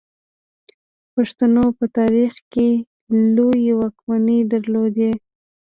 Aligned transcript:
پښتنو 1.13 1.65
په 1.77 1.85
تاریخ 1.97 2.33
کې 2.51 2.67
لویې 3.35 3.73
واکمنۍ 3.79 4.39
درلودې 4.51 5.11